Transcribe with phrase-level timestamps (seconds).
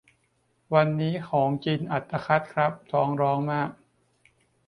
[0.73, 3.69] วันนี้ของกินอัตคัดครับ ท้องร้องมาก